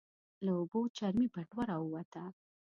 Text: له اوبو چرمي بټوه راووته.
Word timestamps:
له 0.45 0.51
اوبو 0.59 0.79
چرمي 0.97 1.27
بټوه 1.33 1.63
راووته. 1.69 2.23